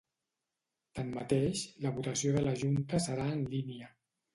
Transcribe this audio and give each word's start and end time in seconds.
Tanmateix, 1.01 1.63
la 1.85 1.95
votació 2.01 2.35
de 2.41 2.45
la 2.49 2.59
junta 2.67 3.07
serà 3.09 3.33
en 3.39 3.51
línia. 3.59 3.97